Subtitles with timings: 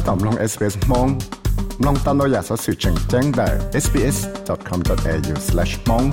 [0.00, 1.08] ถ้าตอบลอง SBS มอง
[1.86, 3.48] ลองตามเราอยากสอสื่อแจ้งแจ้งได้
[3.84, 6.06] sbs.com.au/mong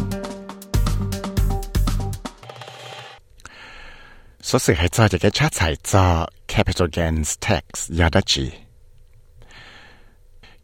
[4.47, 6.05] สอสื่อให้จอจะแก้ชาติใส่จอ
[6.53, 7.63] capital gains tax
[7.99, 8.45] ยาดัจี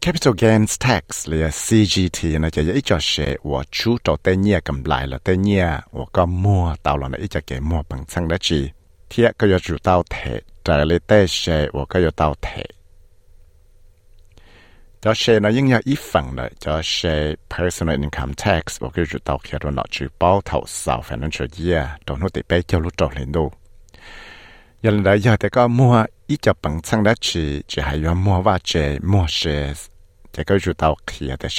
[0.04, 5.64] capital gains tax หรือ CGT นะจะยิ่งจะเชื่อว่าชูต่อเตเนียกำไรละเตเนีย
[5.96, 8.60] ว่าก็มั่วตาวละนะยิ่งจะเก็มั่วปังชังดัจี
[9.08, 10.16] เทียก็จะจู่ตาวเท
[10.62, 12.48] แต่เลยเตเชื่อว่าก็จะตาวเท
[15.06, 16.98] จะเชนะยิ่งยาอีฝั่งเลยจะเช
[17.52, 23.44] personal income tax บอกคือจุดต่อเขียนหลอดชื่อเป้าเท่าสาว financial year ตรงนู้นติไปเกี่ยวรู้จอเห็นดู
[24.84, 25.94] ยันได้ยาแต่ก็มัว
[26.28, 28.72] อีจะปังสังได้ชีจะหายมัวว่าเจ
[29.10, 29.40] มัวเช
[30.34, 31.58] จะก็จุดต่อเขียนแต่เช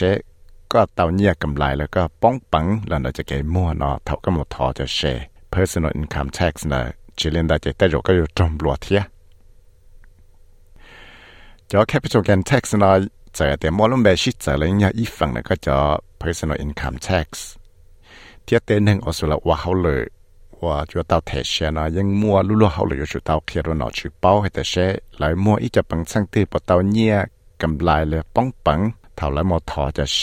[0.72, 5.00] ก็เต่าเนี่ยกำไรแล้วก็ป้องปังแล้วเราจะเกมัวเนาะเท่าก็หมดทอจะเช
[5.54, 6.86] personal income tax เนาะ
[7.20, 9.02] จีเล่นได้จะแต่เราก็อยู่ตรงบลัวเทีย
[11.70, 12.96] จะ capital gain tax เนาะ
[13.37, 15.77] จะแต่มอลุ่มเบชิจะเลยเนี่ยอีฝั่งเนี่ยก็จะ
[16.21, 17.29] personal income tax
[18.43, 20.03] เทียเตนึงอสุละว่าเขาเลย
[20.65, 24.75] ว่าจะเตาเทเชนะยังมั่วลุ่ๆเขาเลยอยู่เตาเขียรนอชื่อเป้าให้แต่เช
[25.19, 27.17] เลยมั่วอีจะปังสังตีปเตาเนี่ย
[27.63, 28.81] กำไรเลยป้องปัง
[29.17, 30.21] เท่าไรมอทอจะเช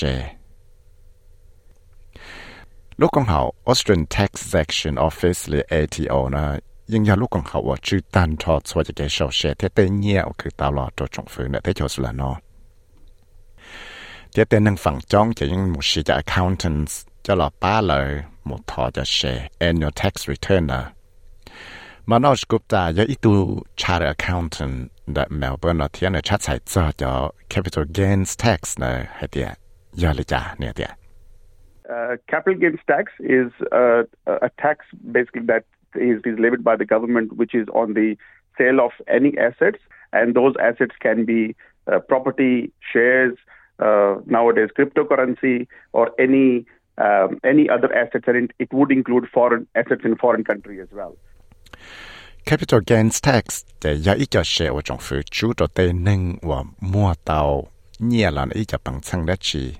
[3.00, 6.44] ลูกของเขา Austrian Taxation Office หรือ ATO นะ
[6.94, 12.32] ยังยาลูกของเขาว่าชื่อตันทอดสวยจะเกชเชเทเตเนียคือตาลอตัวจงฟื้นเนี่ยเทชสุลานอ
[14.33, 20.87] 接着能放中就用某些的 accountants 叫了巴了，木头的是 annual tax returner。
[22.07, 25.27] Manoj Gupta 有一度 accountant 的
[27.51, 29.55] capital gains tax 呢，还点
[29.97, 30.89] 要了家那点。
[31.85, 34.79] Uh, capital gains tax is a, a tax
[35.13, 38.17] basically that is, is levied by the government, which is on the
[38.57, 39.79] sale of any assets,
[40.11, 41.55] and those assets can be
[41.87, 43.37] uh, property, shares,
[43.83, 46.65] Uh, nowadays cryptocurrency, or any
[46.99, 51.17] um, any other assets, and it, would include foreign assets in foreign country as well.
[52.45, 56.37] capital gains tax để ya ít cho sẽ ở trong phủ chủ đầu tư nâng
[56.43, 57.67] và mua tàu
[57.99, 59.75] nhẹ là ít cho bằng chân đất chỉ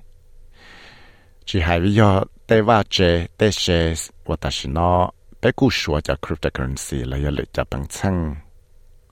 [1.45, 3.93] chỉ hai vì do tây va chế tây sẽ
[4.25, 5.11] và ta chỉ nó
[5.41, 8.35] bé cú sửa cho cryptocurrency là ya lệ cho bằng chân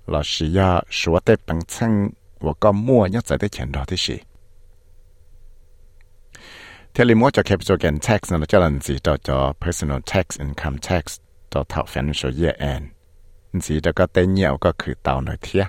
[0.08, 2.10] là chỉ ya sửa tây bằng chân
[2.40, 4.18] và có mua nhất tại tây tiền đó thì gì
[6.94, 11.04] เทลมัวจะ capital gain tax นั่ะจะลันสีต่อจอ personal tax income tax
[11.54, 12.86] ต่อเท่า financial year end
[13.66, 15.66] สีแล้วก็เต้นเหี่ยวก็คือเต่าหน่อยเทีย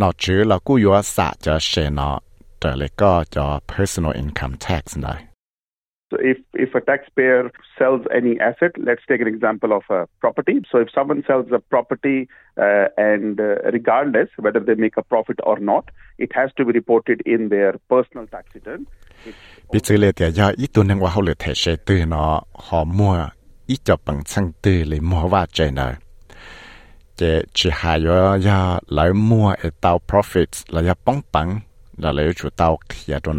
[0.00, 2.10] นอกจากเรากู้ยัวสะจะเชนอ
[2.58, 5.31] แต่เลยก็จะ personal income tax นะ
[6.12, 10.60] So if, if a taxpayer sells any asset, let's take an example of a property.
[10.70, 12.28] So if someone sells a property
[12.60, 15.84] uh, and uh, regardless whether they make a profit or not,
[16.18, 18.84] it has to be reported in their personal tax return.
[19.72, 22.84] Bị xử lý thì do ít tuần qua hậu lệ thể sẽ từ nó họ
[22.84, 23.28] mua
[23.66, 24.84] ít cho bằng xăng từ
[30.08, 31.20] profits là do bóng
[31.96, 33.32] là lấy chủ tàu khi ở đó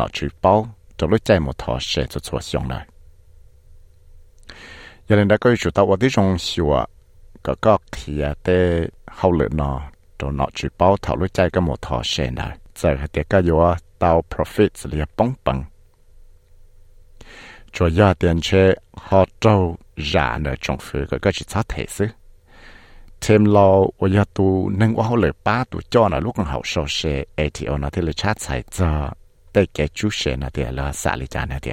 [1.03, 2.86] cho lúc chạy một thọ sẽ cho cho xong nè
[5.09, 6.69] giờ nên đã có chủ tàu ở đây trong xíu
[7.44, 9.81] có có kia để hậu lực nó
[10.19, 13.42] đồ nó chịu bao thọ lúc chạy cái một thọ sẽ nè giờ thì cái
[13.50, 15.63] yo tàu profits là ya bóng bằng
[17.72, 21.86] cho ya tiền chế họ trâu ra nợ trong phủ cái cái chỉ thể
[23.22, 26.62] thêm lo và ya tu nâng qua lời ba tu cho nó lúc còn học
[26.66, 29.09] sau xe ATO nó thì lời chát sai cho
[29.53, 31.72] để cái chú xe nó thì là xả lý trả nó thì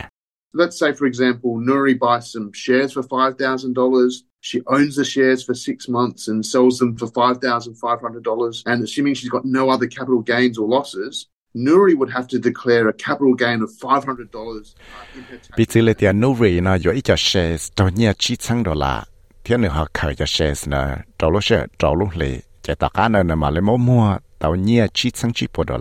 [0.52, 4.24] Let's say, for example, Nuri buys some shares for $5,000.
[4.40, 8.62] She owns the shares for six months and sells them for $5,500.
[8.64, 12.88] And assuming she's got no other capital gains or losses, Nuri would have to declare
[12.88, 14.74] a capital gain of $500
[15.14, 15.56] in her tax.
[15.56, 18.74] bị chỉ là tiền Nuri nó có ít cho shares đó nhia chi chăng đó
[18.74, 19.04] là
[19.44, 22.88] thiên nữa họ khởi cho shares nè trâu lúc sẽ trâu lúc lì chỉ tất
[22.94, 25.78] cả nơi mà lấy mua mua tàu nhia chi chăng chi bộ đó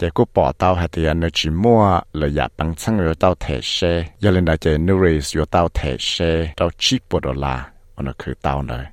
[0.00, 1.82] จะกูปอเตาหัตยันจิมัว
[2.16, 3.76] เลยอยากปังซังยอเตาเทเช
[4.22, 6.12] ยาเลนดาเจนูริสยอเตาเทเช
[6.56, 7.56] เตาชิปวดลา
[7.96, 8.84] อันคือเตาเลย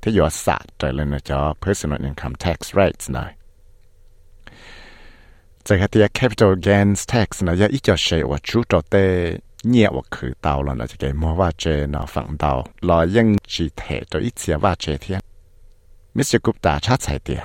[0.00, 3.24] ที่ยอสะใจเลยนะจ๊อ personal income tax rates นะ
[5.66, 8.94] จะหัตยา capital gains tax นะยาอีกจะเชว่าชูตเต
[9.70, 11.64] เนี่ยว่าคือเตาแล้วนะจะเกมัวว่าเจ
[11.94, 12.52] นะฝั่งเตา
[12.88, 15.18] ลอยยังจีเทตัวอีเสียว่าเจเทีย
[16.16, 17.42] มิสเตอร์กุปตาชาติเตีย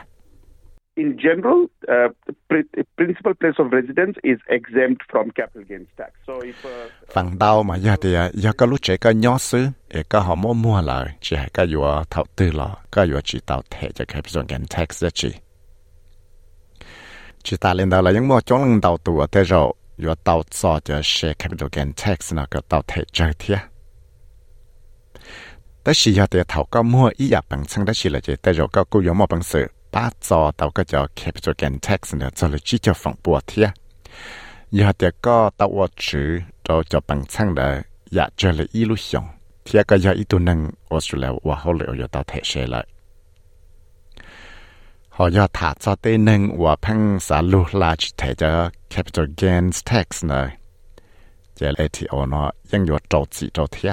[1.00, 2.10] in general, uh,
[2.98, 6.12] principal place of residence is exempt from capital gains tax.
[6.28, 9.38] So if uh, phần đau mà giờ thì à, giờ cái lúc trẻ cái nhỏ
[9.38, 9.68] xứ,
[10.10, 13.40] cái họ mua mua lại, chỉ hay cái vừa thảo tư lọ, cái vừa chỉ
[13.46, 15.32] tạo thể cho capital gains tax đó chỉ.
[17.44, 20.44] Chỉ ta lên đầu là những mua chống lần đầu tuổi thế rồi, vừa tạo
[20.50, 23.60] cho cho share capital gains tax nó cái tạo thể chơi thiệt.
[25.84, 28.34] Tất nhiên giờ thì thảo các mua ý giả bằng xăng đó chỉ là chỉ,
[28.44, 33.72] thế rồi các cô yếu mua bằng sự 八座到个叫 capital gain tax 呢，做了几条放波贴。
[34.70, 39.28] 以后这个到我吃到叫本仓的也做了一路上，
[39.64, 42.86] 第二个要一度能我出来，我后来我又到台水了。
[45.08, 48.48] 好要他做的能我碰啥路拉去台叫
[48.90, 50.52] capital gains tax 呢？
[51.56, 53.92] 这 ATO 呢，应有着急着贴。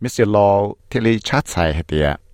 [0.00, 0.26] Mr.
[0.26, 2.20] Law，这里查菜的。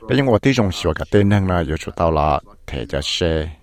[0.00, 3.00] bây giờ tôi dùng sửa cả tên hàng là giờ chúng tao là thể cho
[3.02, 3.56] share.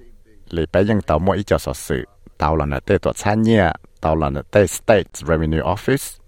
[0.49, 2.05] Lấy bây giờ tao mỗi cho sở sự.
[2.37, 3.71] Tao là nơi tổ sản nhẹ
[4.01, 6.19] tao là nơi state revenue office.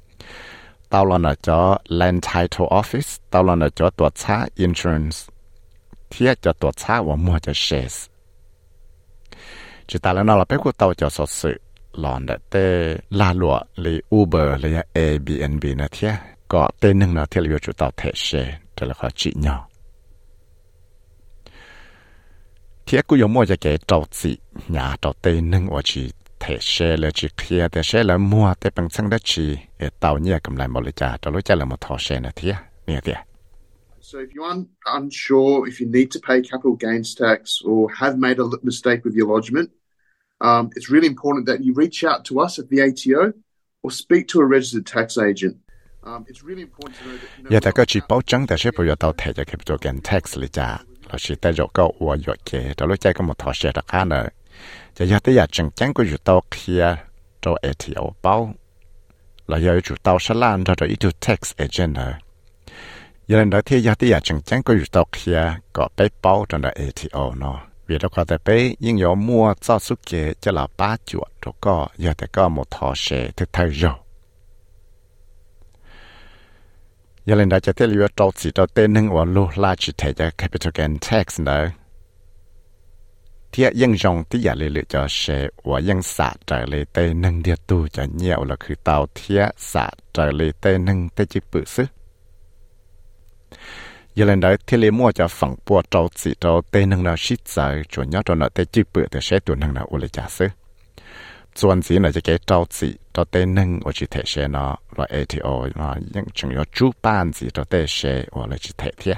[0.90, 3.20] Tao là nơi cho land title office.
[3.30, 5.18] Tao là nơi cho tuột xã insurance.
[6.10, 8.08] Thiết cho tổ xã và mua cho shares.
[9.88, 11.63] Chỉ ta là nó là bé của tao cho sở sự.
[12.00, 12.66] หลอนแต่
[13.20, 16.14] ลาลัวเลยอูเบอร์เลย Airbnb นะเทีย
[16.52, 18.28] ก็เตนหนึ่งนะเทียวอยู่จุดต่อเทเช
[18.74, 19.62] แต่ละขอจีเนาะ
[22.84, 24.32] เทียกูยมัวจะเกจอจี
[24.74, 26.04] หยาต่อเตนหนึ่งว่าจี
[26.40, 29.46] เทเชเลยจีเคลียแต่เชแล้วมัวแต่เป็นสังได้จี
[29.78, 32.56] เอเต่าเนี่ยกำไรหมดเจ้าจะรู้จักเลยมาทอเชนะเทีย
[32.86, 33.20] เนี่ยเทีย
[34.10, 38.14] So if you're un- unsure if you need to pay capital gains tax or have
[38.26, 39.70] made a mistake with your lodgement,
[40.44, 43.34] um, it's really important that you reach out to us at the ATO
[43.82, 45.56] or speak to a registered tax agent.
[46.06, 46.26] Um,
[47.50, 49.14] yeah, có chỉ bảo chứng tại sẽ bây giờ tao
[50.04, 50.80] tax lý cha,
[51.10, 53.72] là chỉ tại rồi có uo uo kê, đó lúc chạy có một thọ xe
[53.76, 54.28] đặc khác nữa.
[54.96, 56.96] Giờ giờ tới giờ chừng chắn của chủ tao kia
[57.42, 58.54] cho ATO bảo
[59.48, 62.18] là giờ chủ tao sẽ lan cho cho ít tax agent nữa.
[63.28, 66.08] Giờ lần đó thì giờ tới giờ chừng chắn của chủ tao kia có bé
[66.22, 69.97] bảo cho nó ATO nó vì đó có thể bé nhưng có mua cho số
[70.11, 73.69] kế cho là ba chuột rồi có giờ thì có một thọ sẽ thực thời
[73.69, 73.93] rồi
[77.27, 79.93] giờ lên đây cho thế liệu trâu chỉ trâu tên nâng và lô la chỉ
[79.99, 81.71] thể cho capital gain tax nữa
[83.53, 85.23] thìยังยองที่อยากเลยเลยจะเช
[85.69, 88.51] ว่ายังสะใจเลยเต้นึงเดียตูจะเหี่ยวแ
[94.16, 97.18] giờ lên đấy thì lấy mua cho phẳng bùa trâu chỉ trâu tê nâng nào
[97.18, 100.08] xít giờ chủ nhớ cho nó tê chữ bự tê sẽ tuần nâng nào ule
[100.08, 100.48] chả sứ
[101.56, 105.10] chuẩn chỉ là cái trâu chỉ trâu tê nâng ở chỉ thể sẽ nó loại
[105.14, 108.92] ATO mà, những chúng nó chú ban chỉ trâu tê sẽ ở lại chỉ thể
[108.98, 109.18] thiệt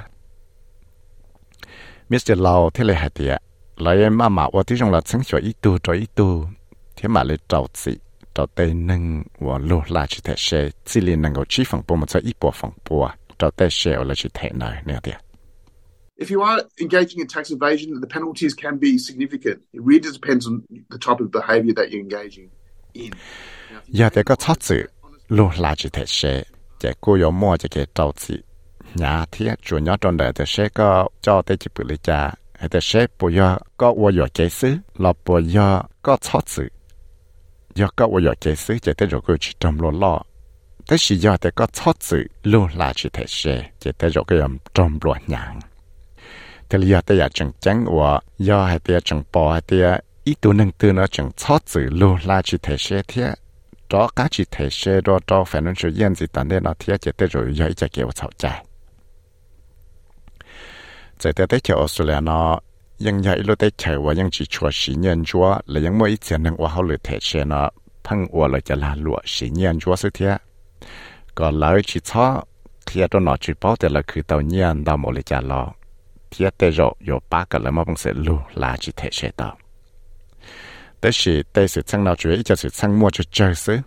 [2.08, 2.38] Mr.
[2.38, 3.42] Lau thì lấy hạt tiệt
[3.76, 6.48] lấy em mà mà ở ที่ trong là sáng sủa ít tu cho ít tu
[6.96, 7.92] thế mà lấy trâu chỉ
[8.34, 11.82] trâu tê nâng và lô la chỉ thể sẽ chỉ liền nâng ở chỉ phẳng
[11.86, 13.10] bùa mà cho ít bùa phẳng bùa
[16.18, 19.58] If you are engaging in tax evasion, the penalties can be significant.
[19.72, 22.48] It really depends on the type of behavior that you're engaging
[22.92, 23.10] in.
[23.88, 24.88] giờ thì có thoát sự
[25.28, 26.42] luôn là chỉ thể sẽ
[26.80, 28.42] chỉ cô yếu mua chỉ cái trâu chỉ
[28.94, 32.34] nhà thì chủ nhỏ trong đời thì sẽ có cho tới chỉ bự lý cha
[32.54, 36.48] hay thì sẽ bù giờ có vô yếu kế sư là bù giờ có thoát
[36.48, 36.68] sự
[37.74, 40.22] giờ có vô yếu kế sư chỉ tới rồi cô chỉ trong lo lo
[40.88, 44.24] thế sử dụng thì có thoát sự luôn là chỉ thể xe chỉ tới rồi
[44.26, 45.60] cái âm trong ruột nhàng
[46.68, 50.34] thì giờ tới giờ chẳng chẳng của giờ hay tới chẳng bỏ hay tới ý
[50.40, 53.34] tu nâng tư nó chẳng thoát sự luôn là chỉ thể xe thế.
[53.90, 56.74] Đó các chỉ thể xe đó cho phải nên sử yên gì tận đây nó
[56.78, 58.64] thế, chỉ tới rồi giờ chỉ kiểu thảo chạy
[61.20, 62.04] giờ tới tới chỗ số
[70.14, 70.36] thế.
[71.38, 72.26] ก็เล่าชิช้า
[72.84, 75.62] เทียตัวหนอชิป้อแต่ละคือเต่าเนียนดาวโมเลจาลอ
[76.28, 79.48] เทียเตโยโยปากันแล้วมาบังเสลูลาจิเทเชตา
[80.98, 83.78] แต่สิเตสิช่างเราจุยจะสิช่างมัวจะเจอซื้อ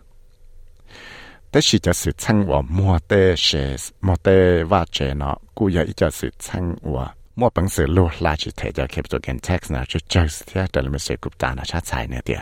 [1.49, 3.11] แต่สิจะสิช่างว่ามัวเต
[3.43, 3.47] เช
[3.79, 4.27] สมัวเต
[4.71, 7.05] ว่าเจเนาะกูอยากจะสิช่างว่า
[7.39, 12.41] มัวบังเสลูลาจิเทจะเก็บตัวกันเท็กซ์นะจะเจอเทียแต่ละไม่เสกุปตานะชาติชายเนี่ยเดีย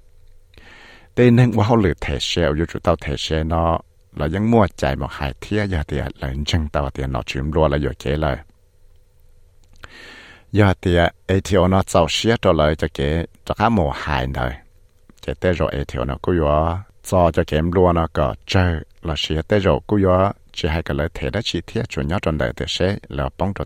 [1.15, 3.79] Đây nên quá hậu lửa thể xe, yếu chủ tàu thể xe nó
[4.15, 7.51] là những mua chạy một hai thiết giá để lần chân tàu thì nó chuyển
[7.53, 8.37] luôn là giờ kế lời.
[10.51, 14.51] giờ thì ATO nó giàu xe cho lời cho kế cho khá mùa hại rồi.
[15.25, 19.13] cái tế rồi ATO nó cứ có cho cho kém luôn nó có chơi là
[19.17, 22.19] xe tế rồi cứ có chỉ hai cái lời thể đó chỉ thiết chủ nhớ
[22.21, 22.97] trong đời thì sẽ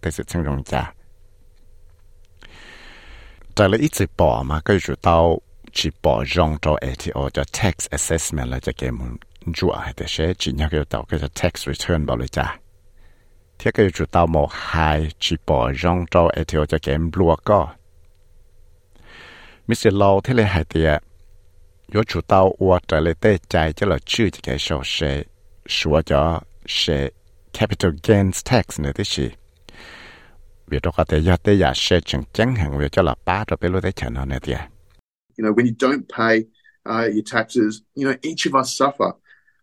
[0.02, 0.92] tới sự chân rộng trả
[3.56, 5.40] tại lời ít gì bỏ mà cái chủ tao
[5.76, 9.18] chỉ bỏ rong cho ATO cho tax assessment là cho cái muốn
[9.54, 12.60] chủ hay thế, sẽ chỉ nhắc cái tàu cái tax return bảo lời cha
[13.60, 17.68] thế cái chủ tàu một hai chỉ bỏ rong cho ATO cho cái lúa có
[19.68, 19.88] Mr.
[19.88, 21.04] Law thế là hai tiệt
[21.94, 25.24] yo chủ tàu qua trở lại tê chạy cho là chưa cho cái sổ sẽ
[25.68, 27.10] sửa cho sẽ
[27.60, 29.30] capital gains tax nữa thế gì
[30.68, 33.44] vì đó có thể do tê giả sẽ chẳng chẳng hàng việc cho là ba
[33.48, 34.75] rồi bây lối tế chẳng nữa tiệt
[35.38, 36.46] You know, when you don't pay
[36.86, 39.14] uh, your taxes, you know, each of us suffer.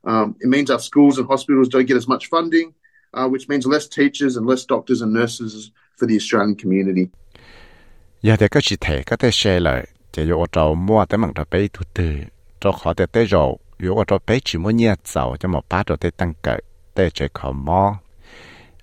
[0.04, 2.74] Um, it means our schools and hospitals don't get as much funding.
[3.12, 7.06] uh, which means less teachers and less doctors and nurses for the Australian community.
[8.22, 11.34] giờ thì cái chỉ thể cái thế xe lại chỉ có trâu mua tới bằng
[11.34, 12.04] trâu bé tu từ
[12.60, 13.56] cho họ tới tới rồi
[13.96, 16.56] có trâu bé chỉ muốn nhẹ giàu cho một bát rồi tới tăng cỡ
[16.94, 17.98] tới chỉ khó mò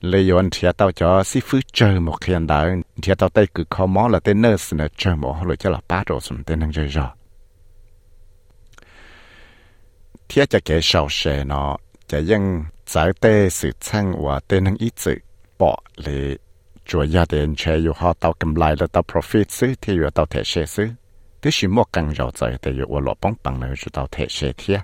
[0.02, 3.48] lấy yon thia tao cho si phứ chờ một khi anh đã thia tao tay
[3.54, 6.60] cứ khó mó là tên nurse nè chờ một hồi là ba rồi xuống tên
[6.60, 7.08] năng chơi rồi
[10.30, 11.78] thia cho kẻ sầu sẻ nó
[12.08, 12.44] cho ยัง
[12.90, 15.18] giải tê sự chăng và tên năng ít sự
[15.60, 16.38] bỏ lệ
[16.86, 17.26] chùa gia
[17.58, 20.88] chơi yêu họ cầm lại là tao profit xứ, thì yêu tao thể xe xứ.
[21.42, 24.26] Tức chỉ mua càng giàu giải thì yêu lo bóng bằng nữa cho tao thể
[24.30, 24.80] xe thia.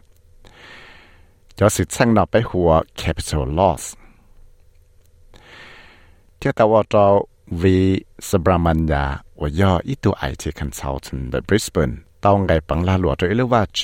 [1.56, 3.96] Cho sự chăng nó bé hùa capital loss.
[6.38, 7.12] เที่ยวตาวันตก
[7.62, 7.78] วี
[8.28, 9.04] สบรามันยา
[9.42, 11.92] ว่าย่ออีตัวไอที่คันเซาทันแบบบริสเบน
[12.24, 13.82] ตองไงปังลาหลัวตัวเอลว่าเจ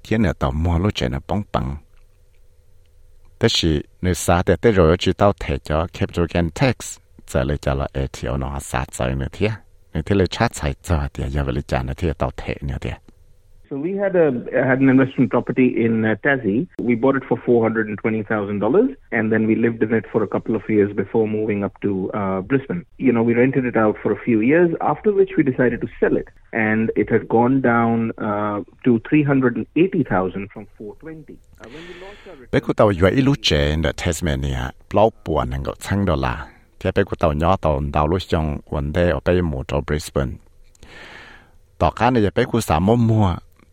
[0.00, 1.66] เที่นเนตอมัวลุเจนะปังปัง
[3.36, 3.72] แต่สิ
[4.02, 6.92] เนื้อสาแต่เตโรจิตเอาเทจอแคปจูแกนเท็กซ์
[7.30, 9.50] จะเลยจะละเอทีโอานอสาใจเนื้อเทีย
[9.90, 12.96] เนื้อเทเลยชาใส่จอเดียยาวเลยจานเนื้อเทียเตาเทเนื้อเดีย
[13.72, 16.68] So we had a had an investment property in uh, Tassie.
[16.78, 19.94] We bought it for four hundred and twenty thousand dollars, and then we lived in
[19.94, 22.84] it for a couple of years before moving up to uh, Brisbane.
[22.98, 25.88] You know, we rented it out for a few years, after which we decided to
[25.98, 30.66] sell it, and it had gone down uh, to three hundred and eighty thousand from
[30.76, 31.38] four twenty.
[31.58, 31.68] Uh,
[32.52, 32.84] Bekuta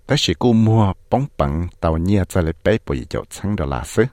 [0.09, 4.03] แต่สิกูมัวป้องปังเต่าเนี่ยจะเลยไปปุยจดชั้งดอลาซึ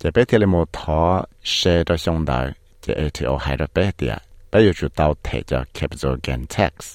[0.00, 1.00] จะไปเทเลโมทอ
[1.50, 2.38] เชดอชงดา
[2.84, 4.14] จะเอทีโอไฮดอเปเตีย
[4.48, 6.92] ไปอยู่จุดเต่าเทจะแคปิตอลเกนแท็กซ์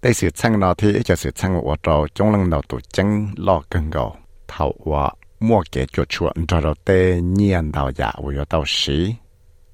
[0.00, 3.08] ได้สืบชั้งนอที่จะสืบชั้งวัวเราจงลังเราตัวจัง
[3.46, 4.04] ลอกกันเก่า
[4.48, 5.04] เท่าว่า
[5.46, 6.90] มั่วเกจุดชวนเราเต
[7.34, 8.98] เนียนเต่าอยากวิวเต่าสี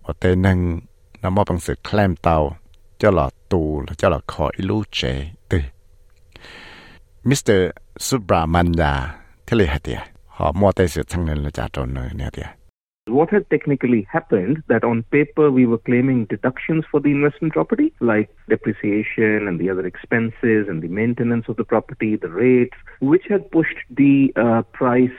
[0.04, 0.58] ว่าเตนึง
[1.22, 2.38] น้ำมอบังสือแคลมเต่า
[13.08, 17.92] What had technically happened that on paper we were claiming deductions for the investment property,
[18.00, 23.24] like depreciation and the other expenses and the maintenance of the property, the rates, which
[23.28, 25.10] had pushed the uh, price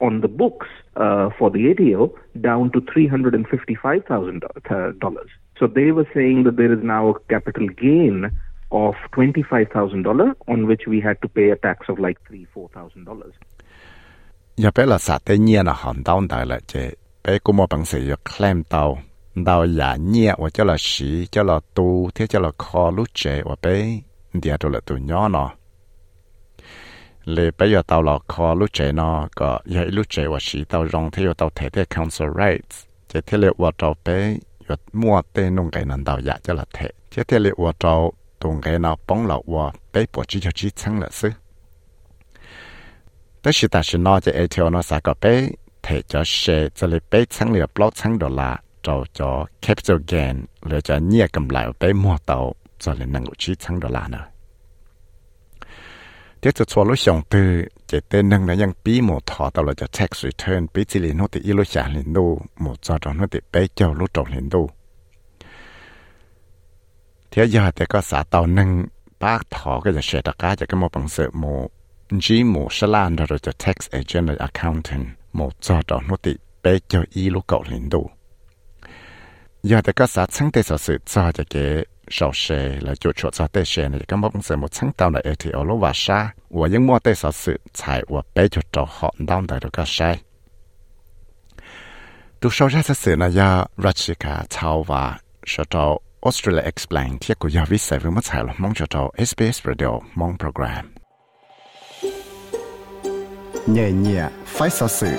[0.00, 5.28] on the books uh, for the ATO down to $355,000.
[5.60, 8.24] So they were saying that there is now a capital gain
[8.70, 13.30] of $25,000 on which we had to pay a tax of like three, $4,000.
[14.56, 16.90] giờ bé là xã tế nhiên là hòn đau đại là chế
[17.24, 18.98] bé cũng một bằng sự claim tàu.
[19.46, 23.08] Tàu giả nhẹ và cho là sĩ cho là tu thế cho là kho lúc
[23.14, 24.00] chế và bé.
[24.32, 25.50] Địa đồ là tụ nhỏ nó
[27.24, 30.64] lê bé giờ tàu là kho lúc chế nó có giờ lúc trẻ và sĩ
[30.64, 32.86] tàu rong thế tàu thể thể council rights.
[33.08, 34.36] Chế thế lệ và tàu bé.
[34.69, 37.71] giờ mua tên nông cái nền tàu giả cho là thể chế thế lệ và
[37.79, 41.31] tàu tung cái nào bóng lậu và bé bỏ chỉ cho chỉ thắng là sư
[43.41, 45.49] 但是但是呢，这 ATO 呢，啥个bé
[45.81, 49.97] thể cho xe cho lấy bé sáng lửa blog sáng đô la trâu cho capital
[50.07, 53.89] gain lựa cho nhia cầm lại bé mua tàu cho lên năng chỉ thắng đô
[53.89, 54.32] la nữa tiếp
[56.52, 58.72] Tục cho lúc xong từ chỉ tên năng là ยัง
[59.26, 62.12] thọ tàu là cho tax return bí chỉ liền nó thì ít lúc trả liền
[62.12, 64.70] đô một cho đó nó thì bé cho lúc trâu liền đô
[67.30, 68.86] thế giờ thì có xã tàu năng
[69.20, 71.68] bác thọ cái là sẽ đặc cái cái một bằng sự một
[72.20, 76.36] chỉ một số lan đó cho tax agent là accountant một cho đó nó thì
[76.62, 78.10] bé cho ít lúc cậu liền đô
[79.62, 83.12] giờ thì có xã chẳng thể sở sự cho cho cái sau xe là chỗ
[83.16, 85.92] chỗ cho tê xe này cái mong sẽ một tháng tàu là ATO lô và
[85.94, 89.58] sa và những mua tê sở sự chạy và bé cho trò họ đau tại
[89.62, 90.18] đó cái sai
[92.40, 97.48] tu sau ra sự là do Rachika Chao và sở trò Australia Explain thiết của
[97.48, 100.94] giáo viết sẽ với mất chạy là mong cho trò SBS Radio mong program
[103.66, 105.16] nhẹ nhẹ phải sở sự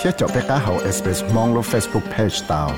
[0.00, 2.70] thiết cho bé cá hậu SBS mong lo Facebook page tàu